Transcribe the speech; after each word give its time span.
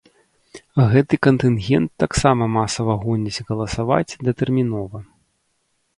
Гэты 0.93 1.19
кантынгент 1.25 1.91
таксама 2.03 2.43
масава 2.57 2.95
гоняць 3.03 3.43
галасаваць 3.51 4.17
датэрмінова. 4.29 4.99